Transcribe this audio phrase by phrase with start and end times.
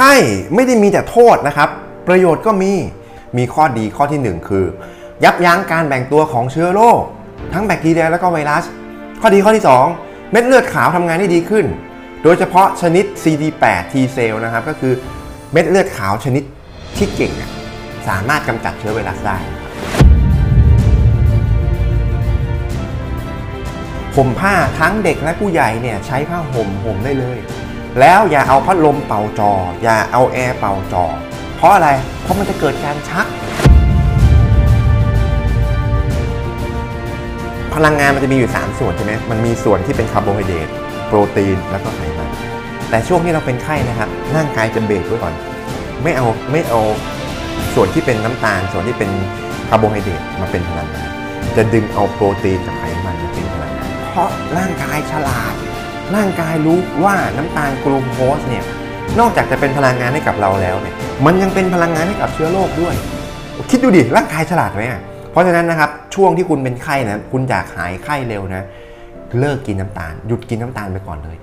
[0.00, 0.14] ข้
[0.54, 1.68] ไม่ได้มีแต่โทษนะครับ
[2.08, 2.72] ประโยชน์ก็มี
[3.36, 4.64] มีข้อดีข้อที่ 1 คือ
[5.24, 7.00] ยับยั้งการแบ่งตัวของเชื้อโรค
[7.52, 8.64] ทั้งแบคทีเรียและก็ไวรัส
[9.20, 9.64] ข้อดีข้อที่
[9.96, 11.66] 2 เม็ดเลือดขาวทำงานได้ดีขึ้น
[12.22, 14.92] โดยเฉพาะชนิด CD8 T cell นะครับ ก็คือ
[15.52, 16.42] เม็ดเลือดขาวชนิด
[16.96, 17.32] ที่เก่ง
[18.08, 19.38] สามารถกำจัดเชื้อไวรัสได้
[24.16, 27.38] ห่มผ้าทั้งเด็กและผู้ใหญ่เนี่ยใช้ผ้าห่มห่มได้เลย
[27.98, 29.52] แล้วอย่าเอาพัดลมเป่าจ่อ
[29.82, 31.04] อย่าเอาแอร์เป่าจ่อ
[31.56, 31.88] เพราะอะไร
[32.22, 33.26] เพราะมันจะเกิดการชัก
[37.74, 40.68] พลังงานมันจะมีอยู่ 3 ส่วนใช่ไหมมันมีส่วนที่เป็นคาร์โบไฮเดรต
[41.08, 42.28] โปรตีนแล้วก็ไขมัน
[42.90, 45.34] แต่ช่วงที่เราเป็นไข้นะครับร่างกายจะเบรกไว้ก่อน
[46.02, 46.80] ไม่เอาไม่เอา
[47.74, 49.10] ส่วนที่เป็นน้ำตาล ส่วนที่เป็น
[49.68, 51.10] คาร์โบไฮเดรตมาเป็นพลังงาน
[51.56, 55.54] จะดึงเอาโปรตีนกับไขมันมาเป็นพลังงานเพราะร่างกายฉลาด
[56.16, 58.64] ร่างกายรู้ว่าน้ำตาลกลูโคสเนี่ย
[59.18, 60.94] นอกจากจะเป็นพลังงานให้กับเราแล้วเนี่ย
[61.26, 62.94] มันยังเป็นพลังงานให้กับเชื้อโรคด้วย
[63.70, 68.62] คิดดูดิร่างกายฉลาดไหมอะเพราะฉะนั้นนะครับช่วงที่คุณเป็นไข้นะคุณอยากหายไข้เร็วนะ
[69.38, 71.36] เลิกกินน้ำตาล หยุดกินน้ำตาลไปก่อนเลย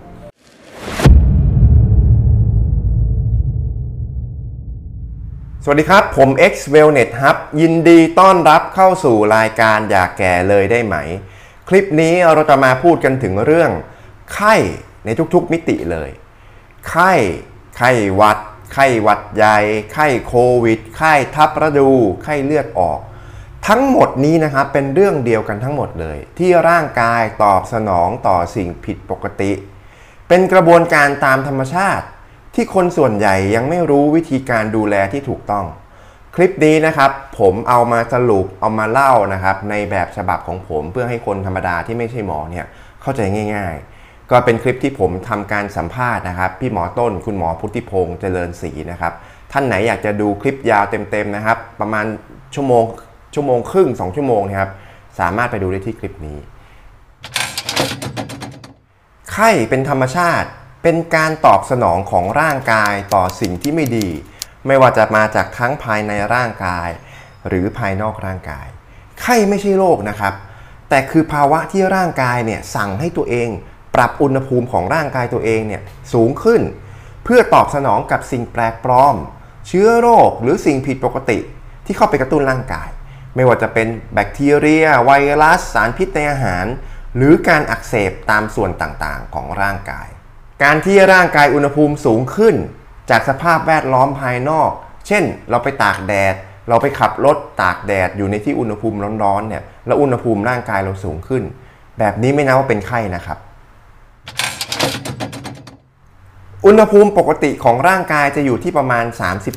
[5.64, 10.96] สวัสดีครับ ผม X Wellness Hub ยินดีต้อนรับเข้าสู่รายการอยากแก่เลยได้ไหม
[11.70, 13.72] คลิปนี้เราจะมาพูดกันถึงเรื่อง
[14.34, 14.56] ไข้
[15.06, 16.10] ในทุกๆมิติเลย
[16.90, 17.14] ไข้
[17.78, 18.38] ไข้หวัด
[18.74, 19.58] ไข้หวัดใหญ่
[19.94, 21.90] ไข้โควิด ไข้ทับฤดู
[22.24, 23.00] ไข้เลือดออก
[23.68, 29.52] ทั้งหมดนี้นะครับเป็นเรื่องเดียวกันทั้งหมดเลย ที่ร่างกายตอบสนองต่อสิ่งผิดปกติ
[30.28, 32.06] เป็นกระบวนการตามธรรมชาติ
[32.56, 35.66] ที่คนส่วนใหญ่ยังไม่รู้วิธีการดูแลที่ถูกต้อง
[36.36, 42.66] คลิปนี้นะครับผมเอามาสรุปเอามาเล่านะครับในแบบฉบับของผมเพื่อให้คนธรรมดาที่ไม่ใช่หมอเนี่ย
[43.02, 43.22] เข้าใจ
[43.56, 43.97] ง่าย ๆ
[44.32, 49.14] ก็เป็นคลิปที่ผมทำการสัมภาษณ์นะครับ พี่หมอต้นคุณหมอพุทธิพงษ์เจริญศรีนะครับ
[49.52, 52.06] ท่านไหนอยากจะดูคลิปยาวเต็มๆนะครับ ประมาณ
[52.56, 52.84] ชั่วโมง
[53.34, 54.72] ชั่วโมงครึ่ง 2 ชั่วโมงนะครับ
[55.20, 56.38] สามารถไปดูได้ที่คลิปนี้
[59.32, 60.48] ไข้เป็นธรรมชาติ
[60.84, 64.08] เป็นการตอบสนองของร่างกายต่อสิ่งที่ไม่ดี
[64.68, 66.90] ไม่ว่าจะมาจากทั้งภายในร่างกาย
[67.48, 68.68] หรือภายนอกร่างกาย
[69.22, 70.34] ไข้ไม่ใช่โรคนะครับ
[70.90, 73.50] แต่คือภาวะที่ร่างกายเนี่ยสั่งให้ตัวเอง
[73.98, 75.82] ปรับอุณหภูมิของร่างกายตัวเองเนี่ย
[76.14, 76.62] สูงขึ้น
[77.24, 79.16] เพื่อตอบสนองกับสิ่งแปลกปลอม
[79.68, 81.40] เชื้อโรคหรือสิ่งผิดปกติ
[81.86, 82.90] ที่เข้าไปกระตุ้นร่างกาย
[83.36, 86.66] ไม่ว่าจะเป็นแบคทีเรีย ไวรัส สารพิษในอาหาร
[87.16, 90.08] หรือการอักเสบตามส่วนต่างๆ ของร่างกาย
[90.64, 92.56] การที่ร่างกายอุณหภูมิสูงขึ้น
[93.10, 94.72] จากสภาพแวดล้อมภายนอก
[95.08, 96.36] เช่น เราไปตากแดด
[96.70, 101.44] เราไปขับรถตากแดดอยู่ในที่อุณหภูมิร้อนๆเนี่ยแล้วอุณหภูมิร่างกายเราสูงขึ้น
[102.00, 103.38] แบบนี้ไม่นับว่าเป็นไข้นะครับ
[106.66, 109.06] อุณหภูมิปกติของร่างกายจะอยู่ที่ประมาณ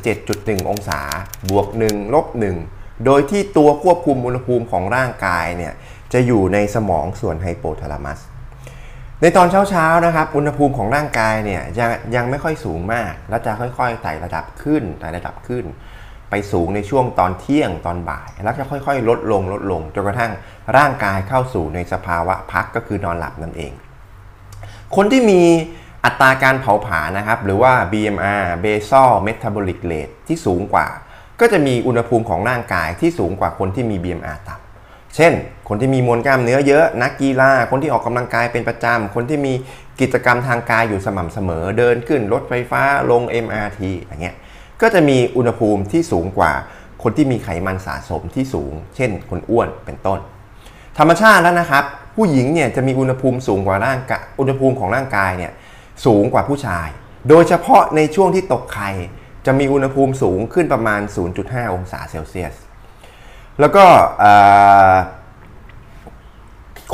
[0.09, 1.01] 37.1 องศา
[1.49, 2.27] บวก 1 ลบ
[2.65, 5.73] 1 โดยที่ตัวควบคุมอุณหภูมิของร่างกายเนี่ย
[6.13, 8.19] จะอยู่ในสมองส่วนไฮโปทาลามัส
[9.21, 15.65] ในตอนเช้าๆนะครับ อุณหภูมิของร่างกายเนี่ยยังยังไม่ค่อยสูงมาก แล้วจะค่อยๆไต่ระดับขึ้นไต่ระดับขึ้น
[16.29, 20.31] ไปสูงในช่วงตอนเที่ยงตอนบ่าย แล้วจะค่อยๆ ลดลงลดลงจนกระทั่ง
[20.77, 23.73] ร่างกายเข้าสู่ในสภาวะพักก็คือนอนหลับนั่นเอง
[24.95, 25.41] คนที่มี
[26.05, 30.87] อัตราการเผาผลาญนะครับ หรือว่า BMR basal metabolic rate ที่สูงกว่า
[31.39, 35.33] ก็จะมีอุณหภูมิของร่างกายที่สูงกว่าคนที่มี BMR ต่ำเช่น
[35.67, 39.53] คนที่มีมวลกล้ามเนื้อเยอะนักกีฬาคนที่ออกกำลังกายเป็นประจำคนที่มี
[40.01, 42.81] กิจกรรมทางกายอยู่สม่ำเสมอ เดินขึ้นรถไฟฟ้า
[43.11, 44.35] ลง MRT อย่างเงี้ย
[44.81, 46.51] ก็จะมีอุณหภูมิที่สูงกว่า
[47.03, 50.19] คนที่มีไขมันสะสมที่สูง เช่น คนอ้วนเป็นต้น
[50.97, 51.83] ธรรมชาติแล้วนะครับ
[52.15, 55.51] ผู้หญิงเนี่ยจะมีอุณหภูมิสูงกว่าร่างกายอุณหภูมิของร่างกายเนี่ย
[56.05, 56.87] สูงกว่าผู้ชาย
[57.29, 58.89] โดยเฉพาะในช่วงที่ตกไข่
[59.45, 61.01] จะมีอุณหภูมิสูงขึ้นประมาณ
[61.37, 62.55] 0.5 องศาเซลเซียส
[63.59, 63.85] แล้วก็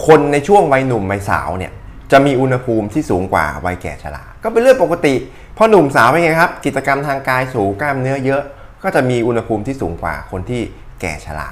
[0.06, 1.72] คนในช่วงวัยหนุ่มวัยสาวเนี่ย
[2.12, 5.16] จะมีอุณหภูมิที่สูงกว่าวัยแก่ชรา ก็เป็นเรื่องปกติ
[5.54, 8.42] เพราะหนุ่มสาวเป็นไงครับ กิจกรรมทางกายสูงกล้ามเนื้อเยอะ
[8.84, 10.62] ก็จะมีอุณหภูมิที่สูงกว่าคนที่
[11.02, 11.50] แก่ชรา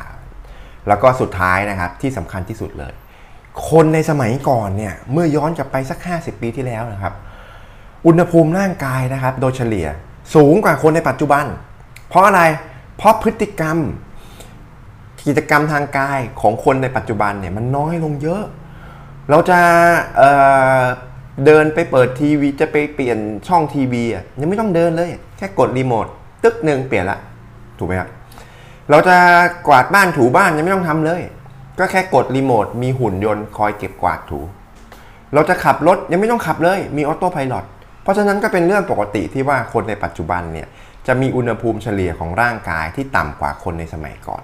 [0.88, 2.94] แล้วก็สุดท้ายนะครับที่สำคัญที่สุดเลย
[3.70, 7.14] คนในสมัยก่อนเนี่ยเมื่อย้อนกลับไปสัก 50 ปีที่แล้วนะครับ
[8.08, 9.88] อุณหภูมิร่างกายนะครับ โดยเฉลี่ย
[10.36, 11.46] สูงกว่าคนในปัจจุบัน
[12.10, 12.42] เพราะอะไร
[12.98, 13.78] เพราะพฤติกรรม
[15.28, 18.44] กิจกรรมทางกายของคนในปัจจุบันเนี่ยมันน้อยลงเยอะ
[19.30, 19.60] เราจะ
[20.18, 23.18] เเดินไปเปิดทีวีจะไปเปลี่ยน
[23.48, 24.04] ช่องทีวี
[24.40, 26.06] ยังไม่ต้องเดินเลย แค่กดรีโมท
[26.44, 27.20] ตึกหนึ่งเปลี่ยนละ
[27.78, 28.10] ถูกไหมครับ
[28.90, 29.18] เราจะ
[29.68, 31.22] กวาดบ้านถูบ้านยังไม่ต้องทำเลย
[31.80, 34.40] ก็แค่กดรีโมทมีหุ่นยนต์คอยเก็บกวาดถู
[35.34, 37.58] เราจะขับรถยังไม่ต้องขับเลย มีออโต้พายロ
[38.06, 40.68] เพราะฉะนั้นก็เป็นเรื่องปกติที่ว่าคนในปัจจุบันเนี่ย
[41.08, 44.44] จะมีอุณหภูมิเฉลี่ยของร่างกายที่ต่ำกว่าคนในสมัยก่อน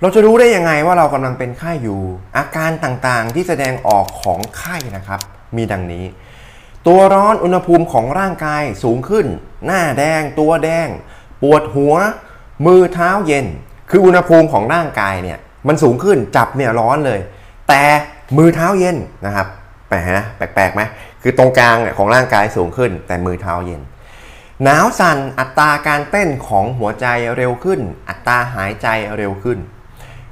[0.00, 2.00] เราจะรู้ได้ยังไงว่าเรากำลังเป็นไข้อยู่
[2.36, 5.20] อาการต่างๆที่แสดงออกของไข้นะครับ
[5.56, 6.04] มีดังนี้
[6.86, 9.26] ตัวร้อนอุณหภูมิของร่างกายสูงขึ้น
[9.66, 10.88] หน้าแดง ตัวแดง
[11.42, 11.94] ปวดหัว
[12.66, 13.46] มือเท้าเย็น
[13.90, 15.38] คืออุณหภูมิของร่างกายเนี่ย
[15.68, 17.20] มันสูงขึ้นจับเนี่ยร้อนเลย
[17.68, 17.82] แต่
[18.38, 18.96] มือเท้าเย็น
[19.26, 19.46] นะครับ
[19.88, 20.82] แปลกนะแปลกๆไหม
[21.22, 23.82] คือตรงกลางเนี่ยของร่างกายสูงขึ้น แต่มือเท้าเย็น
[24.64, 27.06] หนาวสั่นอัตราการเต้นของหัวใจ
[27.36, 29.58] เร็วขึ้น อัตราหายใจเร็วขึ้น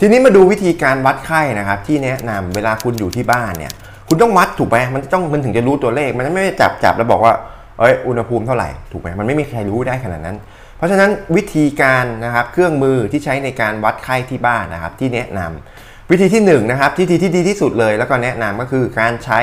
[0.00, 3.72] ทีนี้มาดูวิธีการวัดไข้นะครับ ที่แนะนำเวลาคุณอยู่ที่บ้านเนี่ย
[4.08, 7.32] คุณต้องวัดถูกไหมมันต้องมันถึงจะรู้ตัวเลข มันไม่ได้จับจับแล้วบอกว่า
[7.78, 10.36] เอ้ยอุณหภูมิเท่าไหร่ถูกไหมมันไม่มีใครรู้ได้ขนาดนั้น
[10.76, 15.74] เพราะฉะนั้นวิธีการนะครับเครื่องมือที่ใช้ในการวัดไข้ที่บ้านนะครับที่แนะนำ
[16.10, 19.40] วิธีที่1นนะครับวิธีที่ดีที่สุดเลย แล้วก็แนะนำก็คือการใช้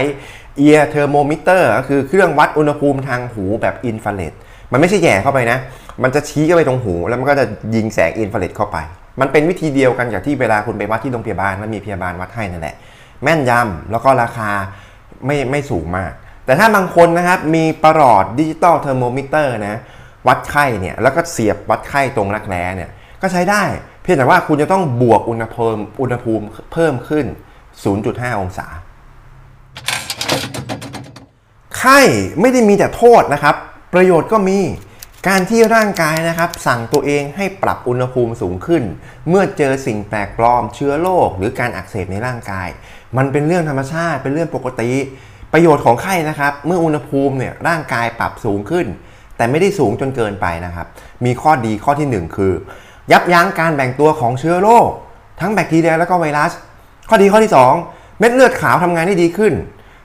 [0.65, 4.33] ear thermometer ก็คือเครื่องวัดอุณหภูมิทางหูแบบอินฟราเรด
[4.71, 5.57] มันไม่ใช่แย่เข้าไปนะ
[6.03, 8.77] มันจะชี้เข้าไปตรงหู แล้วมันก็จะยิงแสงอินฟราเรดเข้าไป
[9.21, 12.75] มันเป็นวิธีเดียวกันกับที่เวลาคุณไปวัดที่โรงพยาบาลแล้วมีพยาบาลวัดให้นั่นแหละ
[13.23, 14.49] แม่นยำแล้วก็ราคา
[15.25, 16.11] ไม่ไม่สูงมาก
[16.45, 19.79] แต่ถ้าบางคนนะครับมีประหลอดดิจิตอลเทอร์โมมิเตอร์นะ
[20.27, 22.89] วัดไข้เนี่ยแล้วก็เสียบวัดไข้ตรงรักแร้เนี่ย
[23.21, 23.63] ก็ใช้ได้
[24.01, 27.25] เพียงแต่ว่าคุณจะต้องบวกอุณหภูมิอุณหภูมิเพิ่มขึ้น
[27.83, 28.68] 0.5 องศา
[31.77, 32.00] ไข้
[32.41, 33.56] ไม่ได้มีแต่โทษนะครับ
[33.94, 34.59] ประโยชน์ก็มี
[35.27, 38.83] การที่ร่างกายนะครับ สั่งตัวเองให้ปรับอุณหภูมิสูงขึ้น
[39.29, 42.69] เมื่อเจอสิ่งแปลกปลอมเชื้อโรคหรือการอักเสบในร่างกาย
[43.18, 44.91] มันเป็นเรื่องธรรมชาติเป็นเรื่องปกติ
[45.53, 48.88] ประโยชน์ของไข้นะครับ เมื่ออุณหภูมิเนี่ยร่างกายปรับสูงขึ้น
[49.38, 50.88] แต่ไม่ได้สูงจนเกินไปนะครับ
[51.25, 52.53] มีข้อดีข้อที่ 1 คือ
[53.12, 54.89] ยับยั้งการแบ่งตัวของเชื้อโรค
[55.39, 56.51] ทั้งแบคทีเรียและก็ไวรัส
[57.09, 57.53] ข้อดีข้อที่
[57.86, 59.53] 2 เม็ดเลือดขาวทำงานได้ดีขึ้น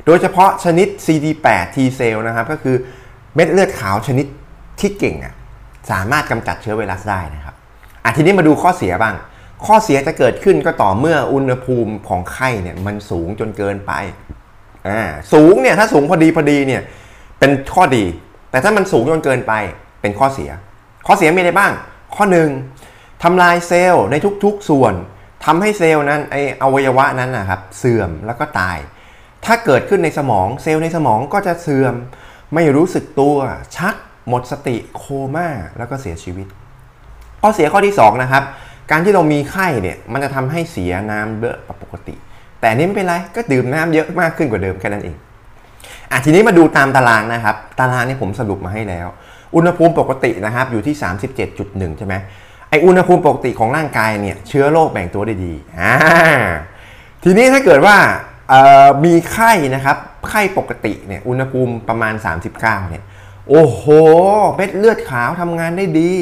[0.06, 2.76] โดยเฉพาะชนิด CD8 T cell นะครับก็คือ
[3.34, 4.26] เม็ดเลือดขาวชนิด
[4.81, 5.34] ที่เก่งอะ
[5.90, 7.54] สามารถกำจัดเชื้อไวรัสได้นะครับ
[8.04, 9.14] อะทีนี้มาดูข้อเสียบ้าง
[9.66, 13.92] ข้อเสียจะเกิดขึ้นก็ต่อเมื่ออุณหภูมิของไข้เนี่ยมันสูงจนเกินไป
[14.88, 15.00] อ่า
[15.32, 16.82] สูงเนี่ยถ้าสูงพอดีพอดีเนี่ย
[17.38, 18.04] เป็นข้อดี
[18.50, 19.52] แต่ถ้ามันสูงจนเกินไป
[20.00, 20.50] เป็นข้อเสีย
[21.06, 21.72] ข้อเสียมีอะไรบ้าง
[22.16, 22.50] ข้อหนึ่ง
[23.22, 24.14] ทำลายเซลล์ใน
[24.44, 24.94] ทุกๆส่วน
[25.44, 28.78] ทำให้เซลล์นั้นไออวัยวะนั้นนะครับเสื่อมแล้วก็ตาย
[29.44, 31.94] ถ้าเกิดขึ้นในสมองเซลล์ในสมองก็จะเสื่อม
[32.54, 33.36] ไม่รู้สึกตัว
[33.76, 33.94] ชัก
[34.28, 35.02] หมดสติโค
[35.34, 35.48] ม่า
[35.78, 36.46] แล้วก็เสียชีวิต
[37.42, 38.42] ข้อเสียข้อที่2นะครับ
[38.90, 42.14] การที่เรามีไข้เนี่ยมันจะทำให้เสียน้ำเยอะกว่าปกติ
[42.60, 45.16] แต่นี่ไม่เป็นไรก็ดื่มน้ำเยอะมากขึ้นกว่าเดิมแค่นั้นเอง
[46.10, 49.08] อะทีนี้มาดูตามตารางนะครับ ตารางนี่ผมสรุปมาให้แล้ว
[49.56, 50.94] อุณหภูมิปกตินะครับอยู่ที่
[51.46, 52.14] 37.1 ใช่ไหม
[52.70, 55.94] ไออุณหภูมิปกติของร่างกายเนี่ยเชื้อโรคแบ่งตัวได้ดีอ่า
[57.24, 57.96] ทีนี้ถ้าเกิดว่า
[59.04, 59.96] มีไข้นะครับ
[60.28, 62.14] ไข้ปกติเนี่ยอุณหภูมิประมาณ
[62.52, 63.02] 39เนี่ย
[63.48, 63.84] โอ้โห
[64.56, 66.12] เม็ดเลือดขาวทำงานได้ดี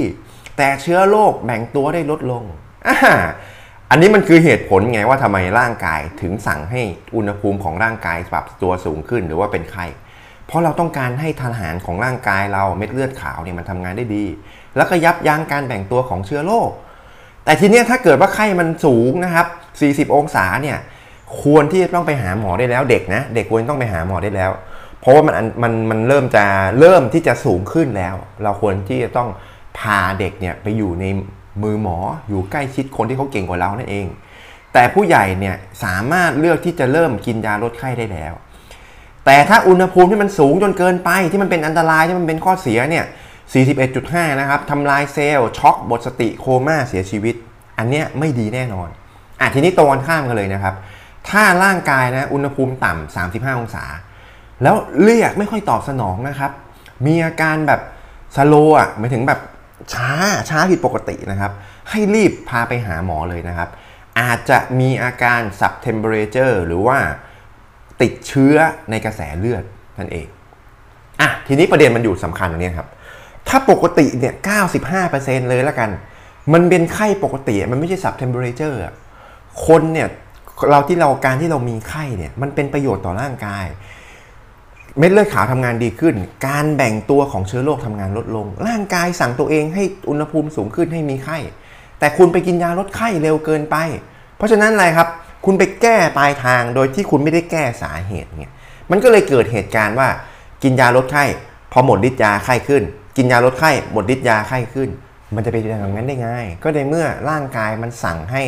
[0.56, 2.44] แต่เชื้อโรคแบ่งตัวได้ลดลง
[2.88, 2.90] อ
[3.90, 6.82] อันนี้มันคือเหตุผลไงว่าทำไมร่างกายถึงสั่งให้
[7.16, 9.86] อุณหภูมิของร่างกายปรับตัวสูงขึ้นหรือว่าเป็นไข้
[10.46, 14.24] เพราะเราต้องการให้ทหารของร่างกายเราเม็ดเลือดขาวเนี่ยมันทำงานได้ดี
[14.76, 16.70] แล้วก็ยับยั้งการแบ่งตัวของเชื้อโรค
[17.44, 19.46] แต่ทีนี้ถ้าเกิดว่าไข้มันสูงนะครับ
[20.10, 20.78] 40 องศาเนี่ย
[21.42, 24.50] ควรที่จะต้องไปหาหมอได้แล้วเด็กนะเด็กควรต้องไปหาหมอได้แล้ว
[25.00, 26.44] เพราะว่ามันมันมันเริ่มจะ
[26.80, 29.28] เริ่มที่จะสูงขึ้นแล้ว เราควรที่จะต้อง
[29.78, 31.04] พาเด็กเนี่ยไปอยู่ใน
[31.62, 31.96] มือหมอ
[32.28, 34.06] อยู่ใกล้ชิดคนที่เขาเก่งกว่าเรานั่นเอง
[34.72, 38.32] แต่ผู้ใหญ่เนี่ยสามารถเลือกที่จะเริ่มกินยาลดไข้ได้แล้ว
[39.26, 43.04] แต่ถ้าอุณหภูมิที่มันสูงจนเกินไปที่มันเป็นอันตรายที่มันเป็นข้อเสียเนี่ย
[43.72, 47.34] 41.5 นะครับทำลายเซลล์ช็อกหมดสติโคม่าเสียชีวิต
[47.78, 48.88] อันเนี้ยไม่ดีแน่นอน
[49.40, 50.74] อะทีนี้ตรงกันข้ามกันเลยนะครับ
[51.28, 53.16] ถ้าร่างกายนะอุณหภูมิต่ำ
[53.54, 53.84] 35 องศา
[54.62, 56.50] แล้วเลือดไม่ค่อยตอบสนองนะครับ
[57.06, 57.80] มีอาการแบบ
[58.36, 59.40] สโลอะหมายถึงแบบ
[59.92, 60.10] ช้า
[60.50, 61.52] ช้าผิดปกตินะครับ
[61.90, 63.68] ให้รีบพาไปหาหมอเลยนะครับ
[64.20, 66.98] อาจจะมีอาการ sub temperature หรือว่า
[68.02, 68.56] ติดเชื้อ
[68.90, 69.64] ในกระแสเลือด
[69.98, 70.26] นั่นเอง
[71.20, 72.88] อะทีนี้ประเด็นมันอยู่สำคัญตรงนี้ครับ
[73.48, 74.34] ถ้าปกติเนี่ย
[74.90, 75.90] 95%เลยแล้วกัน
[76.52, 78.76] มันเป็นไข้ปกติมันไม่ใช่ sub temperature
[79.66, 80.08] คนเนี่ย
[80.70, 83.66] เราที่เราการที่เรามีไข้เนี่ยมันเป็นประโยชน์ต่อร่างกาย
[84.98, 86.14] เม็ดเลือดขาวทำงานดีขึ้น
[86.46, 91.38] การแบ่งตัวของเชื้อโรคทำงานลดลง ร่างกายสั่งตัวเองให้อุณหภูมิสูงขึ้นให้มีไข้
[91.98, 93.76] แต่คุณไปกินยาลดไข้เร็วเกินไป
[94.36, 95.08] เพราะฉะนั้นอะไรครับ
[95.44, 98.50] คุณไปแก้ปลายทางโดยที่คุณไม่ได้แก้สาเหตุเนี่ย
[98.90, 100.08] มันก็เลยเกิดเหตุการณ์ว่า
[100.62, 101.24] กินยาลดไข้
[101.72, 102.82] พอหมดฤทธิ์ยาไข้ขึ้น
[103.16, 104.88] กินยาลดไข้ หมดฤทธิ์ยาไข้ขึ้น
[105.34, 106.28] มันจะไปอย่างนั้นได้ไง
[106.62, 108.42] ก็ในเมื่อร่างกายมันสั่งให้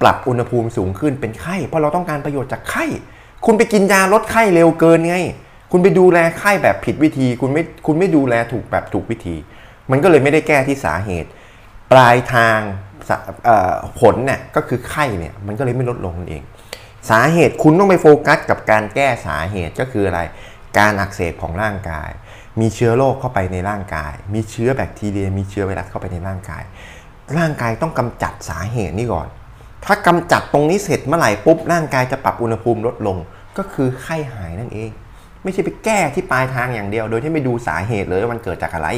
[0.00, 2.84] ปรับอุณหภูมิสูงขึ้นเป็นไข้ เพราะเราต้องการประโยชน์จากไข้
[3.44, 5.16] คุณไปกินยาลดไข้เร็วเกินไง
[5.72, 9.36] คุณไปดูแลไข้แบบผิดวิธี คุณไม่คุณไม่ดูแลถูกแบบถูกวิธี
[9.90, 11.30] มันก็เลยไม่ได้แก้ที่สาเหตุ
[11.92, 12.58] ปลายทาง
[14.00, 16.42] ผลเนี่ยก็คือไข้เนี่ยมันก็เลยไม่ลดลงนั่นเอง
[17.10, 20.20] สาเหตุคุณต้องไปโฟกัสกับการแก้สาเหตุก็คืออะไร
[20.78, 22.10] การอักเสบของร่างกาย
[22.60, 26.62] มีเชื้อโรคเข้าไปในร่างกาย มีเชื้อแบคทีเรีย มีเชื้อไวรัสเข้าไปในร่างกาย
[27.38, 29.28] ร่างกายต้องกำจัดสาเหตุนี่ก่อน
[29.84, 33.16] ถ้ากำจัดตรงนี้เสร็จเมื่อไหร่ปุ๊บร่างกายจะปรับอุณหภูมิลดลง
[33.58, 34.90] ก็คือไข้หายนั่นเอง
[35.42, 38.88] ไม่ใช่ไปแก้ที่ปลายทางอย่างเดียว โดยที่ไม่ดูสาเหตุเลยว่ามันเกิดจากอะไร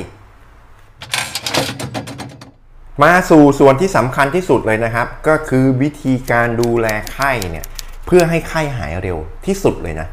[3.05, 7.67] มาสู่ส่วนที่สำคัญที่สุดเลยนะครับ ก็คือวิธีการดูแลไข้เนี่ย
[8.07, 10.09] เพื่อให้ไข้หายเร็วที่สุดเลยนะ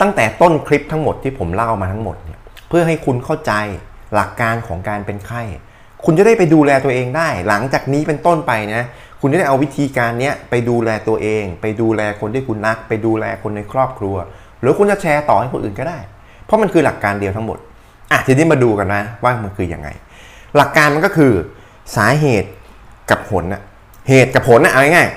[0.00, 3.52] ตั้งแต่ต้นคลิปทั้งหมดที่ผมเล่ามาทั้งหมดเนี่ยเพื่อให้คุณเข้าใจ
[4.14, 5.42] หลักการของการเป็นไข้
[6.04, 8.86] คุณจะได้ไปดูแลตัวเองได้ หลังจากนี้เป็นต้นไปนะ
[9.20, 14.16] คุณจะได้เอาวิธีการนี้ไปดูแลตัวเอง ไปดูแลคนที่คุณรัก ไปดูแลคนในครอบครัว
[14.60, 15.98] หรือคุณจะแชร์ต่อให้คนอื่นก็ได้
[16.44, 17.58] เพราะมันคือหลักการเดียวทั้งหมด
[18.10, 19.88] อะทีนี้มาดูกันนะว่ามันคืออยังไง
[20.56, 21.32] หลักการมันก็คือ
[21.96, 22.50] สาเหตุ
[23.10, 23.62] กับผลนะ
[24.08, 25.10] เหตุกับผลนะเอาง่าย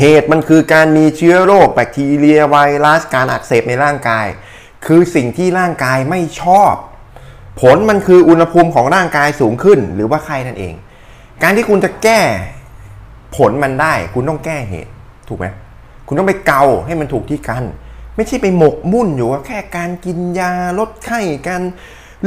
[0.00, 4.26] เหตุมันคือการมีเชื้อโรคแบคทีเรียไวรัสการอักเสบในร่างกาย
[4.86, 6.74] คือสิ่งที่ร่างกายไม่ชอบ
[7.60, 10.74] ผลมันคืออุณหภูมิของร่างกายสูงขึ้น หรือว่าไข้นั่นเอง
[11.42, 12.20] การที่คุณจะแก้
[13.36, 14.90] ผลมันได้ คุณต้องแก้เหตุ
[15.28, 15.46] ถูกไหม
[16.06, 17.64] คุณต้องไปเกาให้มันถูกที่กัน
[18.16, 21.56] ไม่ใช่ไปหมกมุ่นอยู่ว่าแค่การกินยาลดไข้กา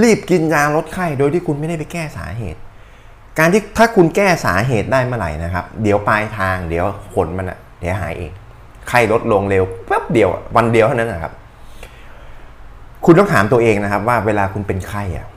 [0.03, 2.59] รีบกินยาลดไข้โดยที่คุณไม่ได้ไปแก้สาเหตุ
[3.39, 8.31] การที่ถ้าคุณแก้สาเหตุได้เมื่อไหร่นะครับ เดี๋ยวปลายทางเดี๋ยวผลมันอะเดี๋ยวหายเอง
[8.89, 11.33] ไข้ลดลงเร็วแป๊บเดียววันเดียวเท่านั้นนะครับ
[13.05, 15.27] คุณต้องถามตัวเองนะครับว่าเวลาคุณเป็นไข้อะ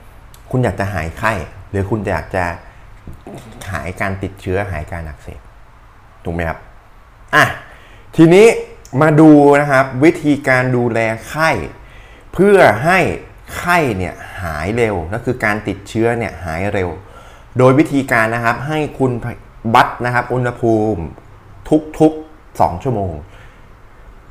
[0.51, 1.33] คุณอยากจะหายไข้
[1.69, 2.43] หรือคุณอยากจะ
[3.71, 5.39] หายการติดเชื้อหายการอักเสบ
[6.23, 6.59] ถูกไหมครับ
[7.35, 7.45] อะ
[8.15, 8.47] ทีนี้
[9.01, 9.29] มาดู
[9.61, 11.49] นะครับวิธีการดูแลไข้
[12.33, 12.99] เพื่อให้
[13.57, 16.89] ไข้เนี่ย หายเร็วก็คือการติดเชื้อเนี่ยหายเร็ว
[17.57, 19.11] โดยวิธีการนะครับให้คุณ
[19.75, 21.01] บัดนะครับอุณหภูมิ
[21.99, 23.13] ทุกๆ 2 ชั่วโมง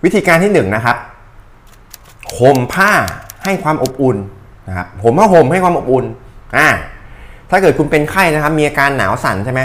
[0.04, 0.96] วิธีการที่1นนะครับ
[2.38, 2.92] ห่มผ้า
[3.44, 4.18] ให้ความอบอุ่น
[4.68, 6.04] นะครับผมว่าห่มให้ความอบอุ่น
[6.56, 6.68] อ่า
[7.50, 9.60] ถ้าเกิดคุณเป็นไข้นะครับ มีอาการหนาวสั่นใช่ไหม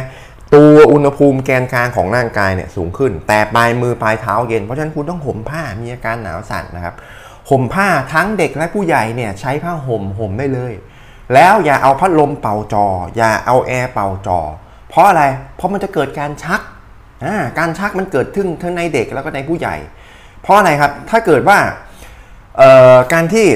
[0.55, 6.95] ตัวอุณหภูมิแกนกลางของร่างกายเนี่ยสูงขึ้น แต่ปลายมือปลายเท้าเย็น เพราะฉะนั้นคุณต้องห่มผ้ามีอาการหนาวสั่นนะครับ
[7.49, 10.73] ห่มผ้าทั้งเด็กและผู้ใหญ่เนี่ยใช้ผ้าห่มห่มได้เลย
[11.33, 12.85] แล้วอย่าเอาพัดลมเป่าจอ
[13.17, 14.39] อย่าเอาแอร์เป่าจอ
[14.89, 15.23] เพราะอะไร
[15.55, 16.61] เพราะมันจะเกิดการชัก
[17.59, 19.75] การชักมันเกิดขึ้นทั้งในเด็กแล้วก็ในผู้ใหญ่
[20.41, 21.57] เพราะอะไรครับ ถ้าเกิดว่า
[23.13, 23.47] การที่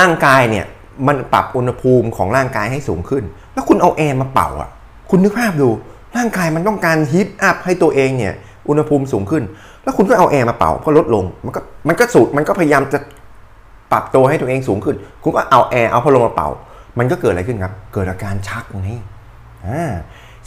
[0.00, 0.66] ร่างกายเนี่ย
[1.06, 4.70] มันปรับอุณหภูมิของร่างกายให้สูงขึ้น แล้วคุณเอาแอร์มาเป่าอะ
[5.10, 5.68] คุณนึกภาพดู
[6.16, 8.34] ร่างกายมันต้องการ heat up ให้ตัวเองเนี่ย
[8.68, 9.42] อุณหภูมิสูงขึ้น
[9.86, 12.98] แล้วคุณก็เอาแอร์มาเป่าก็ลดลง มันก็มันก็สูดมันก็พยายามจะ
[13.92, 16.48] ปรับตัวให้ตัวเองสูงขึ้น คุณก็เอาแอร์เอาพัดลมมาเป่า
[16.98, 18.90] มันก็เกิดอะไรขึ้นครับ เกิดอาการชักไง
[19.66, 19.92] อ่า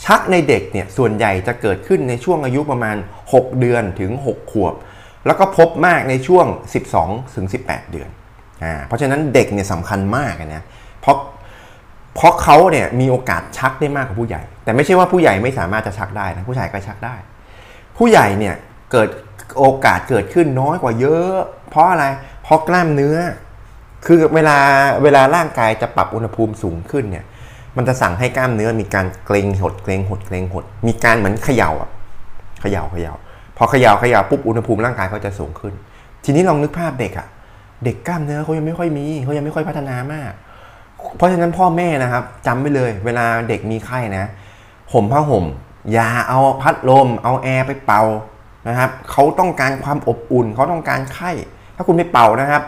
[0.04, 2.96] ชักในเด็กเนี่ยส่วนใหญ่จะเกิดขึ้นในช่วงอายุประมาณ
[3.28, 4.74] 6 เดือนถึง 6 ขวบ
[5.26, 6.46] แล้วก็พบมากในช่วง
[6.90, 8.08] 12ถึง18 เดือน
[8.64, 10.62] อ่าเพราะฉะนั้นเด็กเนี่ยสำคัญมากนะ
[11.00, 11.16] เพราะ
[12.14, 17.14] เพราะเขาเนี่ยมีโอกาสชักได้มากกว่าผู้ใหญ่ แต่ไม่ใช่ว่าผู้ใหญ่ไม่สามารถจะชักได้นะผู้ชายก็ชักได้
[17.98, 18.54] ผู้ใหญ่เนี่ย
[18.92, 19.08] เกิด
[19.58, 21.34] โอกาสเกิดขึ้นน้อยกว่าเยอะ
[21.70, 22.04] เพราะอะไร
[22.42, 23.16] เพราะกล้ามเนื้อ
[24.06, 24.58] คือเวลา
[25.02, 27.24] เวลาร่างกายจะปรับอุณหภูมิสูงขึ้นเนี่ย
[27.76, 31.90] มันจะสั่งให้กล้ามเนื้อมีการเกรงหดเกรงหดเกรงหด มีการเหมือนเขย่าอะ
[32.60, 33.14] เขย่าเขย่า
[33.56, 35.72] พอเขย่าเขย่าปุ๊บอุณหภูมิร่างกายเขาจะสูงขึ้น
[36.24, 37.26] ทีนี้ลองนึกภาพเด็กอะ
[37.84, 40.32] เด็กกล้ามเนื้อเขายังไม่ค่อยมีเขายังไม่ค่อยพัฒนามาก
[41.16, 44.30] เพราะฉะนั้นพ่อแม่นะครับจำไว้เลย เวลาเด็กมีไข้นะ
[44.92, 45.44] ห่มผ้าห่ม
[45.92, 48.02] อย่าเอาพัดลม เอาแอร์ไปเป่า
[48.68, 51.30] นะครับเขาต้องการความอบอุ่นเขาต้องการไข้
[51.76, 52.62] ถ้าคุณไม่เป่านะครับ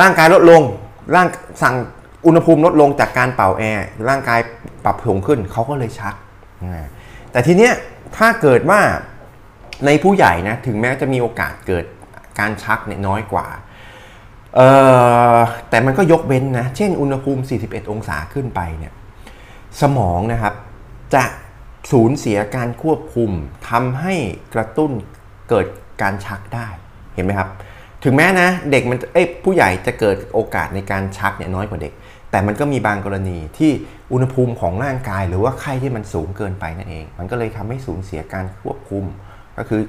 [0.00, 0.62] ร่างกายลดลง
[1.14, 1.26] ร่าง
[1.62, 1.74] สั่ง
[2.26, 4.40] อุณหภูมิลดลงจากการเป่าแอร์ร่างกาย
[4.84, 6.14] ปรับสูงขึ้นเขาก็เลยชัก
[7.32, 7.72] แต่ทีเนี้ย
[8.16, 8.80] ถ้าเกิดว่า
[9.86, 11.84] ในผู้ใหญ่นะถึงแม้จะมีโอกาสเกิด
[12.38, 13.46] การชักเนี่ยน้อยกว่า
[15.70, 18.92] แต่มันก็ยกเว้นนะ เช่นอุณหภูมิ 41 องศาขึ้นไปเนี่ย
[19.80, 20.54] สมองนะครับ
[21.14, 21.22] จะ
[21.92, 23.30] สูญเสียการควบคุม
[23.70, 24.14] ทำให้
[24.54, 24.92] กระตุ้น
[25.48, 25.66] เกิด
[26.02, 26.68] การชักได้
[27.14, 27.48] เห็นไหมครับ
[28.04, 31.92] ถึงแม้นะเด็กมันเอ้ผู้ใหญ่จะเกิดโอกาสในการชักเนี่ยน้อยกว่าเด็ก
[32.30, 33.70] แต่มันก็มีบางกรณีที่
[34.12, 39.04] อุณหภูมิของร่างกาย หรือว่าไข้ที่มันสูงเกินไปนั่นเอง มันก็เลยทำให้สูญเสียการควบคุม
[39.56, 39.80] ก็คือ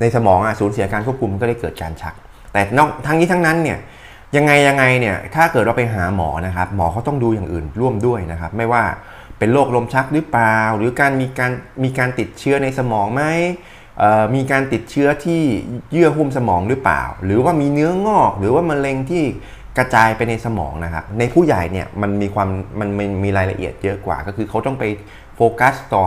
[0.00, 2.14] ในสมองอะสูญเสียการควบคุมก็เลยเกิดการชัก
[2.52, 3.78] แต่นอกทั้งนี้ทั้งนั้นเนี่ย
[4.36, 8.82] ยังไงยังไงเนี่ยถ้าเกิดเราไปหาหมอนะครับหมอเขาต้องดูอย่างอื่นร่วมด้วยนะครับ ไม่ว่า
[9.38, 11.52] เป็นโรคลมชักหรือเปล่า หรือการมีการ
[11.84, 13.24] มีการติดเชื้อในสมองไหม
[14.34, 15.42] มีการติดเชื้อที่
[15.92, 19.24] เยื่อหุ้มสมองหรือเปล่า หรือว่ามีเนื้องอก หรือว่ามะเร็งที่
[19.78, 22.48] กระจายไปในสมองนะครับ ในผู้ใหญ่เนี่ยมันมีความ
[22.78, 24.84] มันมันมีรายละเอียดเยอะกว่า ก็คือเขาต้องไป
[25.36, 26.04] โฟกัสต่อ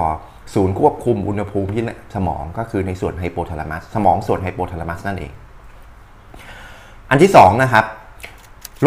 [0.53, 1.83] ศูนย์ควบคุมอุณหภูมิที่
[2.15, 5.31] สมองก็คือในส่วนไฮโปทาลามัสสมองส่วนไฮโปทาลามัสนั่นเอง
[7.09, 7.85] อันที่สองนะครับ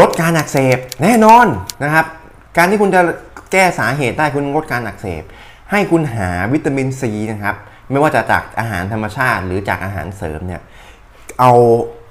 [0.01, 1.47] ลดการอักเสบแน่นอน
[1.83, 2.07] นะครับ
[2.57, 3.01] การที่คุณจะ
[3.53, 5.23] แก้สาเหตุได้คุณลดการอักเสบ
[5.71, 7.57] ให้คุณหาวิตามินซีนะครับ
[7.91, 10.61] ไม่ว่าจะจากอาหารธรรมชาติหรือจากอาหารเสริมเนี่ย
[11.41, 11.53] เอา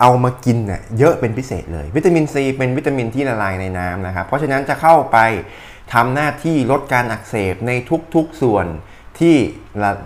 [0.01, 5.17] เอามากินเนี่ยเยอะเป็นพิเศษเลย วิตามินซีเป็นวิตามินที่ละลายในน้ำนะครับ เพราะฉะนั้นจะเข้าไป
[5.93, 7.71] ทำหน้าที่ลดการอักเสบใน
[8.15, 8.65] ทุกๆส่วน
[9.19, 9.35] ที่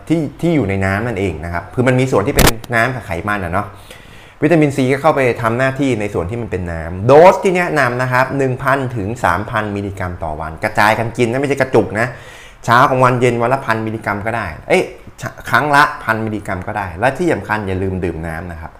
[0.07, 3.67] ที่ที่อยู่ในน้ำนั่นเองนะครับ คือมันมีส่วนที่เป็นน้ำกับไขมันอะเนาะ
[4.43, 8.25] วิตามินซีก็เข้าไปทำหน้าที่ในส่วนที่มันเป็นน้ำโดสที่แนะนำนะครับ
[8.61, 9.09] 1,000 ถึง
[9.41, 12.07] 3,000 มิลลิกรัมต่อวัน กระจายกันกินนะไม่ใช่กระจุกนะ
[12.65, 14.81] เช้ากลางวันเย็นวันละพันมิลลิกรัมก็ได้ เอ้ย
[15.49, 18.71] ครั้งละพันมิลลิกรัมก็ได้ และที่สำคัญอย่าลืมดื่มน้ำนะครับ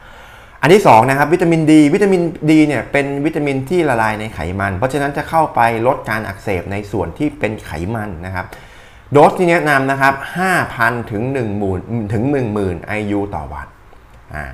[0.62, 8.46] อันที่2นะครับวิตามินดีวิตามินดีเนี่ยเป็นวิตามินที่ละลายในไขมัน เพราะฉะนั้นจะเข้าไปลดการอักเสบในส่วนที่เป็นไขมันนะครับ
[9.12, 10.14] โดสที่แนะนำนะครับ
[10.62, 11.24] 5,000 ถึง
[11.68, 12.24] 10,000ถึง
[12.58, 13.68] 10,000 IU ต่อวัน
[14.36, 14.46] อ่า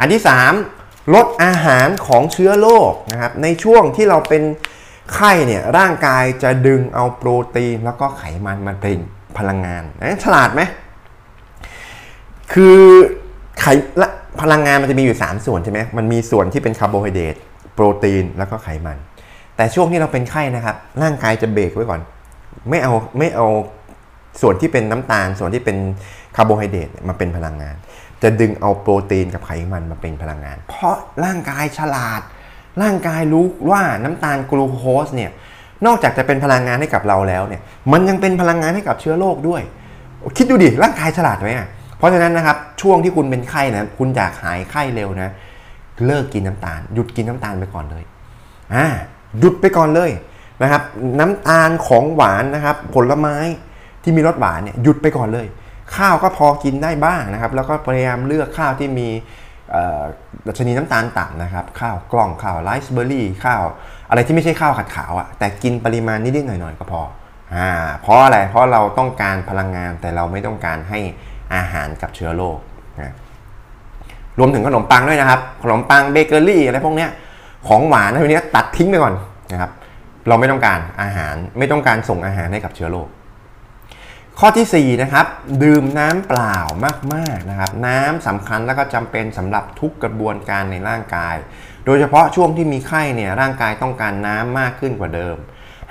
[0.00, 0.22] อันที่
[0.66, 4.42] 3 ลดอาหารของเชื้อโรคนะครับ ในช่วงที่เราเป็น
[5.14, 8.98] ไข้เนี่ยร่างกายจะดึงเอาโปรตีนแล้วก็ไขมันมาเป็น
[9.38, 9.82] พลังงาน
[10.24, 10.62] ฉลาดไหม
[12.52, 12.78] คือ
[13.60, 13.66] ไข
[14.42, 17.34] พลังงานมันจะมีอยู่ 3 ส่วนใช่ไหมมันมีส่วนที่เป็นคาร์โบไฮเดรต
[17.74, 18.98] โปรตีนแล้วก็ไขมัน
[19.56, 22.00] แต่ช่วงที่เราเป็นไข้นะครับ ร่างกายจะเบรกไว้ก่อน
[22.68, 23.46] ไม่เอาไม่เอา
[24.40, 25.76] ส่วนที่เป็นน้ำตาล ส่วนที่เป็น
[26.36, 27.76] คาร์โบไฮเดรตมาเป็นพลังงาน
[28.22, 32.20] จะดึงเอาโปรตีนกับไขมันมาเป็นพลังงาน เพราะร่างกายฉลาด
[32.82, 35.30] ร่างกายรู้ว่าน้ำตาลกลูโคสเนี่ย
[35.86, 37.62] นอกจากจะเป็นพลังงานให้กับเราแล้วเนี่ย
[37.92, 39.62] มันยังเป็นพลังงานให้กับเชื้อโรคด้วย
[40.36, 45.30] คิดดูดิร่างกายฉลาดไหมอะเพราะฉะนั้นนะครับช่วงที่คุณเป็นไข้นะคุณอยากหายไข้เร็วนะ
[46.06, 48.04] เลิกกินน้ำตาล หยุดกินน้ำตาลไปก่อนเลย
[48.74, 48.86] อ่า
[49.38, 50.10] หยุดไปก่อนเลย
[50.62, 50.82] นะครับ
[51.20, 53.36] น้ำตาลของหวานนะครับ ผลไม้
[54.02, 55.46] ที่มีรสหวานเนี่ยหยุดไปก่อนเลย
[55.96, 59.08] ข้าวก็พอกินได้บ้างนะครับ แล้วก็พยายามเลือกข้าวที่มี
[60.46, 63.62] ดัชนีน้ำตาลต่ำนะครับ ข้าวกล้องข้าวไรซ์เบอร์รี่ข้าว
[64.10, 67.02] อะไรที่ไม่ใช่ข้าวขัดขาวอะ่ะแต่กินปริมาณนิดๆหน่อยๆก็พอ
[67.54, 67.70] อ่า
[68.02, 70.98] เพราะอะไรเพราะเราต้องการพลังงานแต่เราไม่ต้องการให้
[71.54, 72.58] อาหารกับเชื้อโรค
[72.98, 73.14] นะ
[74.38, 77.10] รวมถึงขนมปังด้วยนะครับ ขนมปังเบเกอรี่อะไรพวกเนี้ย
[77.68, 79.14] ของหวานอะไรพวกนี้ตัดทิ้งไปก่อน
[79.52, 79.70] นะครับ
[80.28, 83.08] เราไม่ต้องการอาหารไม่ต้องการส่งอาหารให้กับเชื้อโรค
[84.42, 85.26] ข้อที่4นะครับ
[85.62, 86.58] ดื่มน้ำเปล่า
[87.14, 91.36] มากๆนะครับน้ำสำคัญแล้วก็จำเป็นสำหรับทุกกระบวนการในร่างกาย
[91.84, 95.36] โดยเฉพาะช่วงที่มีไข้เนี่ยร่างกายต้องการน้ำมากขึ้นกว่าเดิม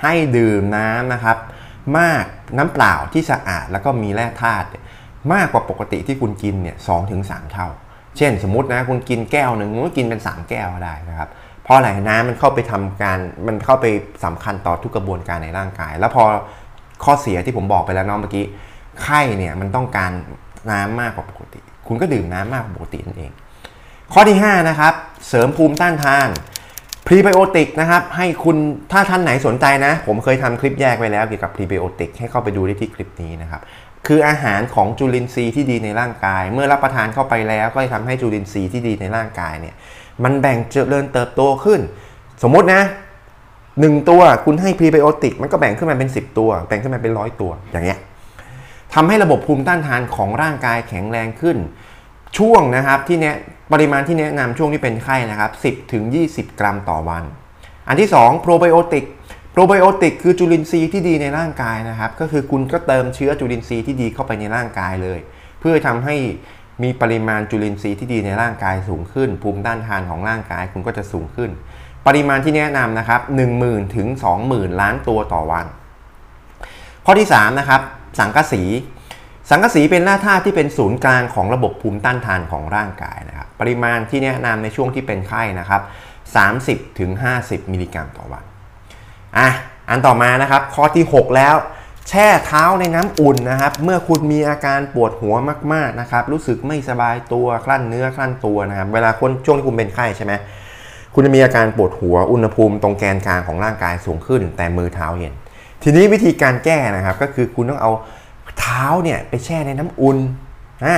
[0.02, 1.36] ให้ดื่มน้ำนะครับ
[1.98, 2.24] มาก
[2.56, 4.66] น้ำเปล่าที่สะอาดแล้วก็มีแร่ธาตุ
[5.32, 7.68] มากกว่าปกติที่คุณกินเนี่ยสองถึงสามเท่า
[8.16, 11.28] เช่นสมมตินะคุณกินแก้วหนึ่งคุณก็กินเป็น 3 แก้วได้นะครับ
[11.64, 13.86] เพราะอะไรน้ำมันเข้าไปทำการมันเข้าไป
[14.24, 16.24] สำคัญต่อทุกกระบวนการในร่างกาย แล้วพอ
[17.04, 18.44] ข้อเสียที่ผมบอกไปแล้วน้องเมื่อกี้
[19.02, 20.10] ไข้เนี่ยมันต้องการ
[20.70, 23.32] น้ำมากกว่าปกติ คุณก็ดื่มน้ำมากกว่าปกตินั่นเอง
[24.12, 24.94] ข้อที่ 5 นะครับ
[25.28, 26.28] เสริมภูมิต้านทาน
[27.06, 28.56] พรีไบโอติกนะครับให้คุณ
[28.92, 33.60] ถ้าท่านไหนสนใจนะ ผมเคยทำคลิปแยกไว้แล้วเกี่ยวกับพรีไบโอติกให้เข้าไปดูได้ที่คลิปนี้นะครับ
[34.06, 39.74] คืออาหารของจุลินทรีย์ที่ดีในร่างกาย เมื่อรับประทานเข้าไปแล้วก็จะทำให้จุลินทรีย์ที่ดีในร่างกายเนี่ย
[40.24, 41.80] มันแบ่งเจริญเติบโตขึ้น
[42.42, 42.82] สมมตินะ
[43.80, 47.98] หนึ่งตัวคุณให้พรีไบโอติกมันก็แบ่งขึ้นมาเป็น 10 ตัว แบ่งขึ้นมาเป็นร้อยตัวอย่างเงี้ย
[48.94, 51.56] ทำให้ระบบภูมิต้านทานของร่างกายแข็งแรงขึ้น
[52.38, 53.34] ช่วงนะครับที่เนี้ย
[53.72, 57.24] ปริมาณที่แนะนำช่วงที่เป็นไข้นะครับ10ถึง20 กรัมต่อวัน
[57.88, 59.04] อันที่2โปรไบโอติก
[59.52, 65.18] โปรไบโอติกคือจุลินทรีย์ที่ดีในร่างกายนะครับ ก็คือคุณก็เติมเชื้อจุลินทรีย์ที่ดีเข้าไปในร่างกายเลย
[65.60, 66.16] เพื่อทำให้
[66.82, 71.50] มีปริมาณจุลินทรีย์ที่ดีในร่างกายสูงขึ้น ภูมิต้านทานของร่างกายคุณก็จะสูงขึ้น
[72.06, 73.20] ปริมาณที่แนะนำนะครับ
[73.58, 74.08] 10,000 ถึง
[74.44, 75.66] 20,000 ล้านตัวต่อวัน
[77.04, 77.80] ข้อที่3นะครับ
[78.18, 78.62] สังกะสี
[79.50, 85.82] สังกะสีเป็นแร่ธาตุที่เป็นศูนย์กลางของระบบภูมิต้านทานของร่างกายนะครับปริมาณที่แนะนำในช่วงที่เป็นไข้นะครับ
[86.90, 87.10] 30ถึง
[87.42, 88.44] 50 มิลลิกรัมต่อวัน
[89.38, 89.48] อะ
[89.88, 91.56] อันต่อมานะครับข้อที่ 6 แล้ว
[92.08, 95.34] แช่เท้าในน้ำอุ่นนะครับ เมื่อคุณมีอาการปวดหัว
[95.72, 100.32] มากๆนะครับ รู้สึกไม่สบายตัวคลั่นเนื้อคลั่นตัวนะครับ เวลาคนช่วงที่คุณเป็นไข้ใช่ไหม
[101.14, 105.34] คุณจะมีอาการปวดหัวอุณหภูมิตรงแกนกลางของร่างกายสูงขึ้น แต่มือเท้าเย็น
[105.82, 107.90] ทีนี้วิธีการแก้นะครับก็คือคุณต้องเอา
[108.60, 110.18] เท้าเนี่ยไปแช่ในน้ำอุ่น
[110.86, 110.96] อ่า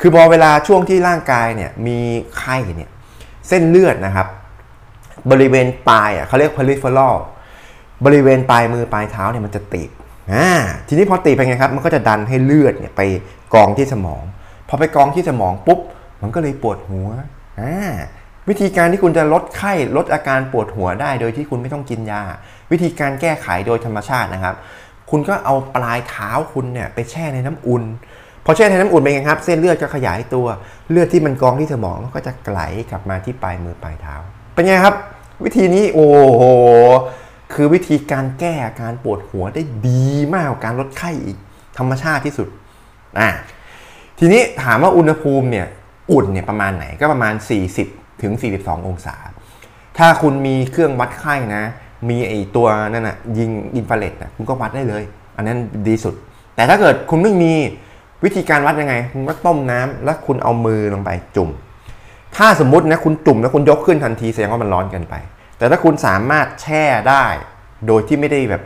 [0.00, 1.98] คือพอเวลาช่วงที่ร่างกายเนี่ยมี
[2.38, 2.90] ไข้เนี่ย
[3.48, 4.26] เส้นเลือดนะครับ
[5.30, 7.16] บริเวณปลายอะเขาเรียก peripheral
[8.04, 9.88] บริเวณปลายมือปลายเท้าเนี่ยมันจะติด
[10.32, 10.48] อ่า
[10.88, 13.00] ทีนี้พอติดไปไงครับ มันก็จะดันให้เลือดเนี่ยไป
[13.54, 14.22] กองที่สมอง
[14.68, 15.80] พอไปกองที่สมองปุ๊บ
[16.22, 17.08] มันก็เลยปวดหัว
[17.60, 17.92] อ่า
[18.48, 22.22] วิธีการที่คุณจะลดไข้ลดอาการปวดหัวได้ โดยที่คุณไม่ต้องกินยา
[22.72, 24.54] วิธีการแก้ไขโดยธรรมชาตินะครับ
[25.10, 27.84] คุณก็เอาปลายเท้าคุณเนี่ยไปแช่ในน้ำอุ่น
[28.44, 30.46] พอแช่ในน้ำอุ่นเป็นไงครับ เส้นเลือดก็ขยายตัว
[30.90, 34.14] เลือดที่มันกองที่สมองก็จะไหลกลับมาที่ปลายมือปลายเท้า
[34.54, 34.94] เป็นไงครับ
[35.44, 36.42] วิธีนี้โอ้โห
[37.52, 41.38] คือวิธีการแก้อาการปวดหัวได้ดีมากกว่าการลดไข้อีก
[41.78, 42.48] ธรรมชาติที่สุด
[43.18, 43.28] อะ
[44.18, 45.66] ทีนี้ถามว่าอุณหภูมิเนี่ย
[46.12, 47.34] อุ่นเนี่ยประมาณไหนก็ประมาณ
[47.74, 48.32] 40 ถึง
[48.62, 49.16] 42 องศา
[49.98, 51.62] ถ้าคุณมีเครื่องวัดไข้นะ
[52.08, 55.02] มีไอตัวนั่นนะยิงอินฟราเรดนะคุณก็วัดได้เลย
[55.36, 55.58] อันนั้น
[55.88, 56.14] ดีสุด
[56.56, 57.52] แต่ถ้าเกิดคุณไม่มี
[58.24, 61.50] วิธีการวัดยังไง คุณก็ต้มน้ำแล้วคุณเอามือลงไปจุ่ม
[62.36, 65.14] ถ้าสมมตินะคุณจุ่มแล้วคุณยกขึ้นทันทีแสดงว่ามันร้อนเกินไป
[65.58, 67.24] แต่ถ้าคุณสามารถแช่ได้
[67.86, 68.62] โดยที่ไม่ได้แบบ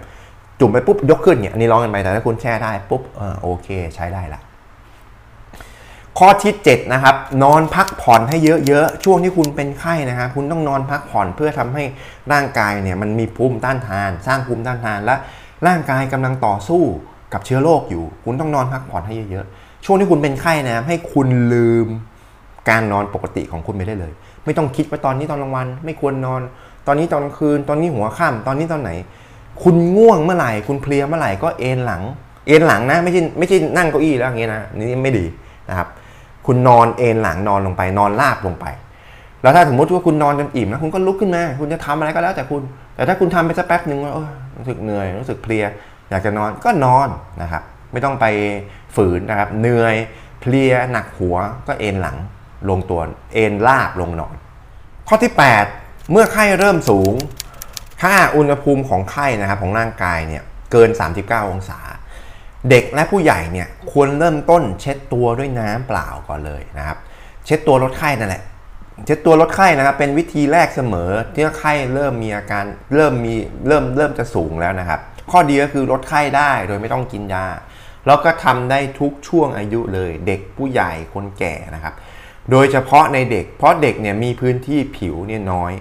[0.60, 4.40] จุ่มไปปุ๊บยกขึ้นเนี่ยอันนี้ร้อนเกินไปแต่ถ้าคุณแช่ได้ปุ๊บเออโอเค ใช้ได้ละ
[6.18, 11.84] ข้อที่7นะครับนอนพักผ่อนให้เยอะๆช่วงที่คุณเป็นไข้นะครับคุณต้องนอนพักผ่อนเพื่อทำให้
[12.32, 15.14] ร่างกายเนี่ยมันมีภูมิต้านทาน สร้างภูมิต้านทานและ
[15.66, 16.82] ร่างกายกำลังต่อสู้
[17.32, 21.88] กับเชื้อโรคอยู่ คุณต้องนอนพักผ่อนให้เยอะๆช่วงที่คุณเป็นไข้นะให้คุณลืม
[22.68, 24.12] การนอนปกติของคุณไปได้เลย
[24.44, 26.40] ไม่ต้องคิดว่าตอนนี้ตอนกลางวัน ไม่ควรนอน
[26.86, 28.90] ตอนนี้ตอนกลางคืน ตอนนี้หัวค่ำตอนนี้ตอนไหน
[29.62, 32.02] คุณง่วงเมื่อไหร่ คุณเพลียเมื่อไหร่ก็เอนหลัง
[32.46, 35.24] เอนหลังนะไม่ใช่ไม่ใช่นั่งเก้าอี้แล้วอย่างเงี้ยนะนี่ไม่ดี
[35.68, 35.88] นะครับ
[36.46, 38.66] คุณนอนเอนหลังนอนลงไป นอนราบลงไป
[39.42, 42.62] แล้วถ้าสมมติว่าคุณนอนจนอิ่มแล้วคุณก็ลุกขึ้นมา คุณจะทำอะไรก็แล้วแต่คุณ
[42.94, 44.12] แต่ถ้าคุณทำไปสักแป๊บหนึ่งว่า
[44.58, 45.64] รู้สึกเหนื่อยรู้สึกเพลีย
[46.10, 47.08] อยากจะนอนก็นอน
[47.42, 48.26] นะครับ ไม่ต้องไป
[48.96, 49.94] ฝืนนะครับ เหนื่อย
[50.40, 52.16] เพลียหนักหัวก็เอนหลัง
[52.68, 53.00] ลงตัว
[53.34, 54.34] เอนราบลงนอน
[55.08, 55.32] ข้อที่
[55.70, 57.12] 8 เมื่อไข้เริ่มสูง
[58.02, 61.80] ค่าอุณหภูมิของไข้นะครับของร่างกายเนี่ยเกิน 39 องศา
[62.70, 66.98] เด็กและผู้ใหญ่เนี่ยควรเริ่มต้นเช็ดตัวด้วยน้ำเปล่าก่อนเลยนะครับ
[67.44, 68.42] เช็ดตัวลดไข้นั่นแหละ
[69.04, 73.34] เช็ดตัวลดไข้นะครับเป็นวิธีแรกเสมอที่ไข้เริ่มมีอาการเริ่มมี
[73.68, 75.00] เริ่มเริ่มจะสูงแล้วนะครับ
[75.30, 77.46] ข้อดีก็คือลดไข้ได้โดยไม่ต้องกินยา
[78.06, 81.94] แล้วก็ทำได้ทุกช่วงอายุเลย เด็กผู้ใหญ่คนแก่นะครับ
[82.50, 85.72] โดยเฉพาะในเด็ก เพราะเด็กเนี่ยมีพื้นที่ผิวเนี่ยน้อย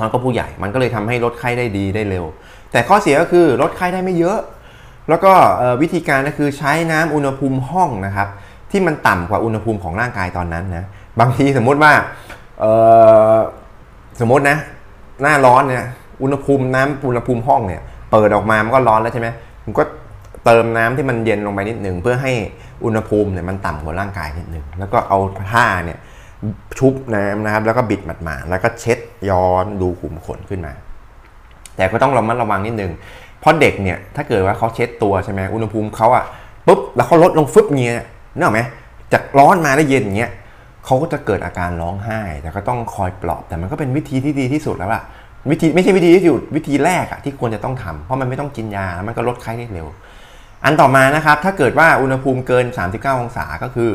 [0.00, 2.24] มันก็ผู้ใหญ่มันก็เลยทำให้ลดไข้ได้ดีได้เร็ว
[2.72, 4.38] แต่ข้อเสียก็คือลดไข้ได้ไม่เยอะ
[5.08, 5.32] แล้วก็
[5.82, 8.28] วิธีการก็คือใช้น้ำอุณหภูมิห้องนะครับ
[8.70, 10.84] ที่มันต่ำกว่าอุณหภูมิของร่างกายตอนนั้นนะ
[11.20, 11.92] บางทีสมมุติว่า
[14.20, 14.58] สมมตินะ
[15.22, 15.84] หน้าร้อนเนี่ย
[16.22, 19.28] อุณหภูมิน้ำอุณหภูมิห้องเนี่ย เปิดออกมามันก็ร้อนแล้วใช่ไหม
[19.64, 19.84] ผมก็
[20.44, 22.32] เติมน้ำที่มันเย็นลงไปนิดหนึ่งเพื่อให้
[22.84, 25.18] อุณหภูมิเนี่ยมันต่ำกว่าร่างกายนิดหนึ่งแล้วก็เอา
[25.50, 25.98] ผ้าเนี่ย
[26.78, 28.98] ชุบน้ำนะครับ แล้วก็บิดหมาดๆแล้วก็เช็ด
[29.30, 30.72] ย้อนดูขุมขนขึ้นมา
[31.76, 32.92] แต่ก็ต้องระมัดระวังนิดนึง
[33.40, 36.24] เพราะเด็กเนี่ยถ้าเกิดว่าเขาเช็ดตัวใช่ไหมอุณหภูมิเขาอะ
[36.66, 38.60] ปุ๊บแล้วเขาลดลงฟึบเงี้ยนึกออกไหม
[39.12, 40.30] จากร้อนมาได้เย็นอย่างเงี้ย
[40.84, 45.02] เขาก็จะเกิดอาการร้องไห้ แต่ก็ต้องคอยปลอบแต่มันก็เป็นวิธีที่ดีที่สุดแล้วอะ
[45.50, 49.88] วิธีไม่ใช่วิธีที่สุดวิธีแรกอะที่ควรจะต้องทำเพราะมันไม่ต้องกินยาแล้วมันก็ลดไข้ได้เร็ว
[50.64, 53.90] อันต่อมานะครับถ้าเกิดว่าอุณหภูมิเกิน 39 องศาก็คือ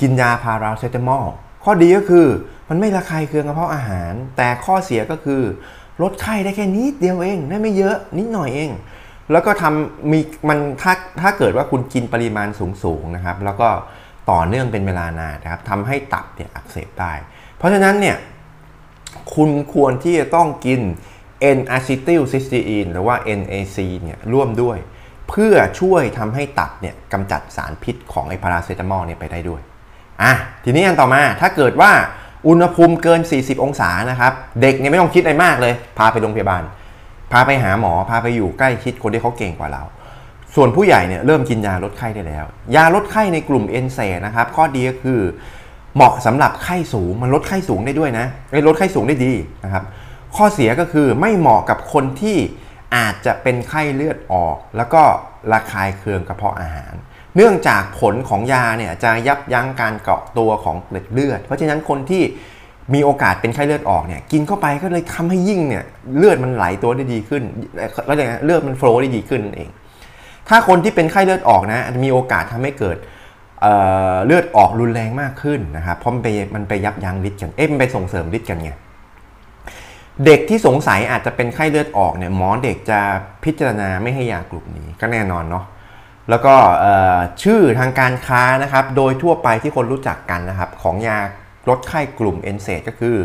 [0.00, 1.24] กินยาพาราเซตามอล
[1.64, 2.26] ข้อดีก็คือ
[2.68, 5.42] มันไม่ระคายเคืองกระเพาะอาหาร แต่ข้อเสียก็คือ
[6.02, 8.70] ลดไข้ได้แค่นิดเดียวเองได้ไม่เยอะนิดหน่อยเอง
[9.32, 12.48] แล้วก็ทำมีมันถ้าถ้าเกิดว่าคุณกินปริมาณ
[12.84, 13.68] สูงๆนะครับ แล้วก็
[14.30, 17.12] ต่อเนื่องเป็นเวลานานนะครับทำให้ตับเนี่ยอักเสบได้
[17.56, 18.16] เพราะฉะนั้นเนี่ย
[19.34, 20.80] คุณควรที่จะต้องกิน
[21.56, 24.78] N-acetylcysteine หรือว่า NAC เนี่ยร่วมด้วย
[25.28, 29.60] เพื่อช่วยทำให้ตับเนี่ยกำจัดสารพิษของไอพาราเซตามอลเนี่ยไปได้ด้วย
[30.22, 30.32] อะ
[30.64, 31.92] ทีนี้อันต่อมาถ้าเกิดว่า
[32.48, 36.62] อุณหภูมิเกิน 40 องศานะครับ เด็กเนี่ยไม่ต้องคิดอะไรมากเลย พาไปโรงพยาบาล
[37.32, 39.82] พาไปหาหมอ พาไปอยู่ใกล้ชิดคนที่เขาเก่งกว่าเรา
[40.54, 42.44] ส่วนผู้ใหญ่เนี่ยเริ่มกินยาลดไข้ได้แล้ว
[42.76, 45.20] ยาลดไข้ในกลุ่มเอนเซนะครับ ข้อดีก็คือ
[45.94, 48.26] เหมาะสำหรับไข้สูง มันลดไข้สูงได้ด้วยนะ
[48.68, 49.32] ลดไข้สูงได้ดี
[49.64, 49.84] นะครับ
[50.36, 52.36] ข้อเสียก็คือไม่เหมาะกับคนที่
[52.96, 55.02] อาจจะเป็นไข้เลือดออก แล้วก็
[55.52, 56.94] ระคายเคืองกระเพาะอาหาร
[57.36, 62.22] เนื่องจากผลของยาเนี่ยจะยับยั้งการเกาะตัวของเกล็ดเลือด เพราะฉะนั้นคนที่
[62.94, 65.84] มีโอกาสเป็นไข้เลือดออกเนี่ยกินเข้าไปก็เลยทำให้ยิ่งเนี่ย
[66.16, 67.42] เลือดมันไหลตัวได้ดีขึ้น
[68.06, 69.70] แล้วอย่างเลือดมันโฟล์ได้ดีขึ้นเอง
[70.48, 72.96] ถ้าคนที่เป็นไข้เลือดออกนะมีโอกาสทำให้เกิด
[73.60, 78.70] เเลือดออกรุนแรงมากขึ้นนะครับเพราะมันไปมันไปยับยั้งฤทธิ์กันเอ๊ะมันไปส่งเสริมฤทธิ์กันไง
[80.26, 82.98] เด็กที่สงสัยอาจจะเป็นไข้เลือดออกเนี่ยหมอเด็กจะ
[83.44, 85.64] พิจารณาไม่ให้ยากลุ่มนี้ก็แน่นอนเนาะ
[86.30, 86.54] แล้วก็
[87.42, 91.18] ชื่อทางการค้านะครับ โดยทั่วไปที่คนรู้จักกันนะครับ ของยา
[91.68, 93.16] ลดไข้กลุ่ม NSAID ก็คือ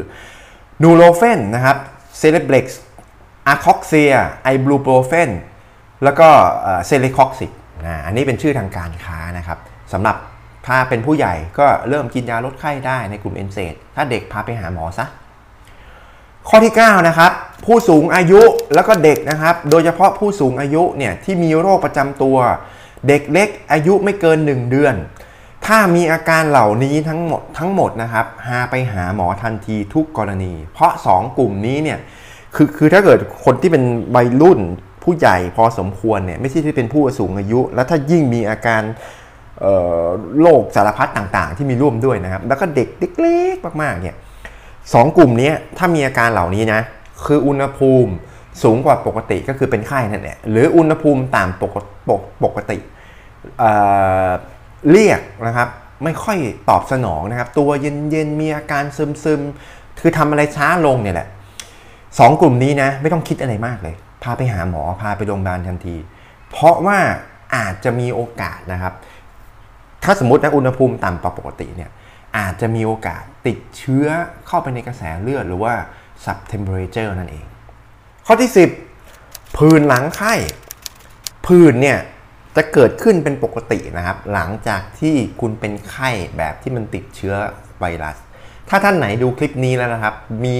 [0.81, 1.77] Nurofen นะครับ
[2.17, 5.29] Celebrex Arcoxia ibuprofen
[6.03, 6.27] แล้วก็
[6.87, 7.51] celecoxib
[7.85, 9.59] นะอันนี้เป็นชื่อทางการค้านะครับ
[9.93, 10.15] สำหรับ
[10.67, 13.57] ถ้าเป็นผู้ใหญ่ก็เริ่มกินยาลดไข้ได้ในกลุ่ม NSAID
[13.95, 15.05] ถ้าเด็กพาไปหาหมอซะ
[16.49, 17.31] ข้อที่ 9 นะครับ
[17.65, 18.41] ผู้สูงอายุ
[18.75, 22.37] แล้วก็เด็กนะครับ โดยเฉพาะผู้สูงอายุเนี่ยที่มีโรคประจำตัว
[23.07, 24.95] เด็กเล็กอายุไม่เกิน 1 เดือน
[25.65, 31.99] ถ้ามีอาการเหล่านี้ทั้งหมดทั้งหมดนะครับหาไปหาหมอทันทีทุกกรณี เพราะ 2 กลุ่มนี้เนี่ย
[32.55, 33.83] คือคือถ้าเกิดคนที่เป็น
[34.15, 34.59] วัยรุ่น
[35.03, 38.81] ผู้ใหญ่พอสมควรเนี่ยไม่ใช่ที่เป็นผู้สูงอายุ แล้วถ้ายิ่งมีอาการ
[40.41, 42.87] โรคสารพัดต่างๆ ที่มีร่วมด้วยนะครับ แล้วก็เด็ก
[43.21, 44.15] เล็กๆมากๆเนี่ย
[44.93, 46.81] สองกลุ่มนี้ถ้ามีอาการเหล่านี้นะ
[47.25, 48.11] คืออุณหภูมิ
[48.63, 51.71] สูงกว่าปกติก็คือเป็นไข้นั่นแหละหรืออุณหภูมิต่ำปก
[52.43, 52.77] ปกติ
[53.59, 55.69] เเรียกนะครับ
[56.03, 56.37] ไม่ค่อย
[56.69, 61.27] ตอบสนองนะครับ ตัวเย็นๆมีอาการซึมๆคือทำอะไรช้าลงเนี่ยแหละ
[62.19, 65.95] สองกลุ่มนี้นะไม่ต้องคิดอะไรมากเลย พาไปหาหมอพาไปโรงพยาบาลทันที
[66.49, 66.99] เพราะว่า
[67.55, 68.93] อาจจะมีโอกาสนะครับ
[70.03, 71.89] ถ้าสมมตินะอุณหภูมิต่ำกว่าปกติเนี่ย
[72.37, 74.07] อาจจะมีโอกาสติดเชื้อ
[74.47, 75.73] เข้าไปในกระแสเลือดหรือว่า
[76.23, 77.45] sub temperature นั่นเอง
[78.27, 78.51] ข้อที่
[79.03, 80.33] 10 ผื่นหลังไข้
[81.45, 81.99] ผื่นเนี่ย
[82.55, 87.35] จะเกิดขึ้นเป็นปกตินะครับ หลังจากที่คุณเป็นไข้แบบที่มันติดเชื้อ
[87.79, 88.17] ไวรัส
[88.69, 90.59] ถ้าท่านไหนดูคลิปนี้แล้วนะครับ มี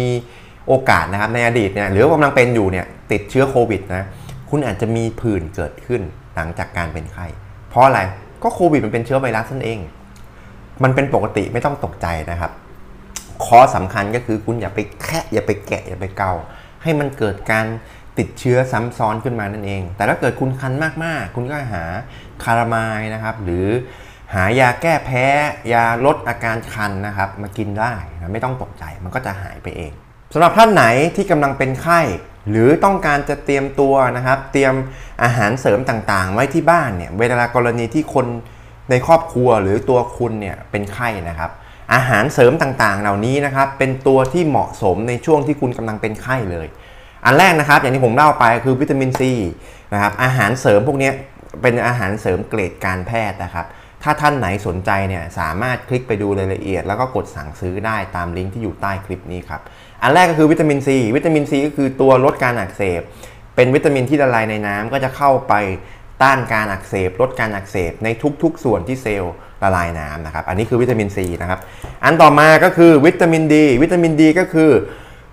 [0.68, 4.04] โอกาสนะครับในอดีตเนี่ยหรือกำลังเป็นอยู่เนี่ยติดเชื้อโควิดนะ
[4.50, 6.02] คุณอาจจะมีผื่นเกิดขึ้น
[6.36, 7.26] หลังจากการเป็นไข้
[7.70, 8.00] เพราะอะไร
[8.44, 9.80] ก็โควิดมันเป็นเชื้อไวรัสนั่นเอง
[10.84, 12.52] มันเป็นปกติไม่ต้องตกใจนะครับ
[13.46, 16.34] ข้อสำคัญก็คือคุณอย่าไปแคะอย่าไปแกะอย่าไปเกา
[16.86, 17.66] ให้มันเกิดการ
[18.18, 21.84] ติดเชื้อซ้ำซ้อนขึ้นมานั่นเอง แต่ถ้าเกิดคุณคันมากๆ คุณก็หา
[22.44, 23.68] คารามายนะครับ หรือ
[24.34, 25.26] หายาแก้แพ้
[25.74, 29.92] ยาลดอาการคันนะครับ มากินได้นะไม่ต้องตกใจมันก็จะหายไปเอง
[30.34, 32.02] สำหรับท่านไหนที่กำลังเป็นไข้
[32.50, 34.74] หรือต้องการจะเตรียมตัวนะครับ เตรียม
[35.24, 38.28] อาหารเสริมต่างๆ ไว้ที่บ้านเนี่ยเวลากรณีที่คน
[38.90, 41.52] ในครอบครัวหรือตัวคุณเนี่ยเป็นไข้นะครับ
[41.94, 46.68] อาหารเสริมต่างๆ เหล่านี้นะครับเป็นตัวที่เหมาะสมในช่วงที่คุณกำลังเป็นไข้เลย
[47.26, 49.34] อันแรกนะครับอย่างที่ผมเล่าไปคือวิตามินซี
[49.94, 51.12] นะครับอาหารเสริมพวกนี้
[51.62, 53.66] เป็นอาหารเสริมเกรดการแพทย์นะครับ
[54.04, 59.62] ถ้าท่านไหนสนใจเนี่ยสามารถคลิกไปดูรายละเอียด แล้วก็กดสั่งซื้อได้ตามลิงก์ที่อยู่ใต้คลิปนี้ครับ
[60.02, 63.02] อันแรกก็คือวิตามินซีวิตามินซีก็คือตัวลดการอักเสบ
[63.56, 65.54] เป็นวิตามินที่ละลายในน้ำก็จะเข้าไป
[66.24, 68.08] ต้านการอักเสบลดการอักเสบใน
[68.44, 71.60] ทุกๆ ส่วนที่เซลล์ละลายน้ำนะครับ อันนี้คือวิตามินซีนะครับ
[72.04, 74.72] อันต่อมาก็คือวิตามินดี วิตามินดีก็คือ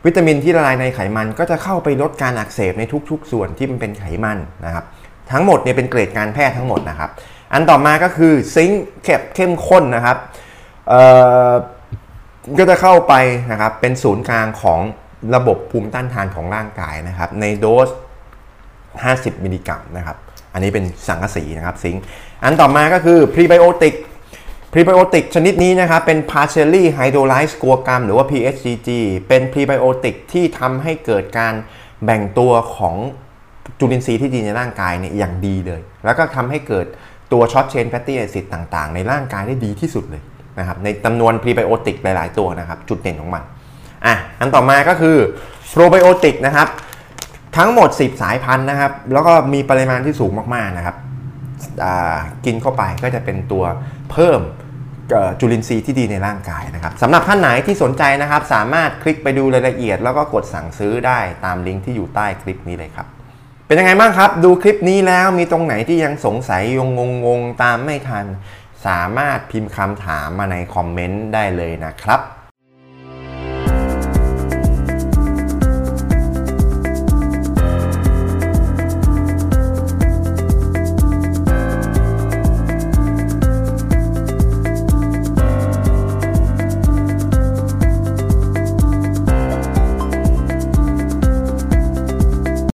[0.07, 4.85] วิตามินที่ละลายในไขมันก็จะเข้าไปลดการอักเสบในทุกๆ ส่วนที่มันเป็นไขมันนะครับ
[5.33, 7.11] ทั้งหมดเนี่ยเป็นเกรดการแพทย์ทั้งหมดนะครับ
[7.53, 8.85] อันต่อมาก็คือซิงค์
[9.35, 10.17] เข้มข้นนะครับ
[12.59, 13.15] ก็จะเข้าไป
[13.51, 14.81] นะครับเป็นศูนย์กลางของ
[15.35, 17.89] ระบบภูมิต้านทานของร่างกายนะครับ ในโดส
[18.67, 20.17] 50 มิลลิกรัมนะครับ
[20.53, 22.03] อันนี้เป็นสังกะสีนะครับ zinc
[22.45, 23.95] อันต่อมาก็คือพรีไบโอติก
[24.73, 28.89] พรีไบโอติกชนิดนี้นะครับเป็น partially hydrolyzed guar gum หรือว่า PHGG
[29.29, 31.55] เป็นพรีไบโอติกที่ทำให้เกิดการ
[32.05, 32.97] แบ่งตัวของ
[33.79, 36.87] จุลินทรีย์ที่ดีในร่างกายเนี่ยอย่างดีเลย แล้วก็ทำให้เกิด
[37.33, 40.23] ตัว short chain fatty acid ต่างๆ ในร่างกายได้ดีที่สุดเลย
[40.59, 43.43] นะครับในจำนวนพรีไบโอติกหลาย ๆ ตัวนะครับ จุดเด่นของมัน
[44.07, 45.17] อะอันต่อมาก็คือ
[45.71, 46.69] โปรไบโอติกนะครับ
[47.57, 50.97] ทั้งหมด 10 สายพันธุ์นะครับ แล้วก็มีปริมาณที่สูงมากๆนะครับ
[52.45, 53.65] กินเข้าไปก็จะเป็นตัว
[54.11, 54.41] เพิ่ม
[55.41, 63.07] จุลินทรีย์ที่ดีในร่างกายนะครับสำหรับท่านไหนที่สนใจนะครับ สามารถคลิกไปดูรายละเอียด แล้วก็กดสั่งซื้อได้ตามลิงก์ที่อยู่ใต้คลิปนี้เลยครับ
[63.67, 68.27] เป็นยังไงบ้างครับ ดูคลิปนี้แล้วมีตรงไหนที่ยังสงสัยยงงงงตามไม่ทัน
[68.87, 72.21] สามารถพิมพ์คำถามมาในคอมเมนต์ได้เลยนะครับ